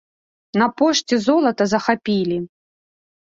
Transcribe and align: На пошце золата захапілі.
На 0.61 0.67
пошце 0.81 1.19
золата 1.25 1.63
захапілі. 1.75 2.37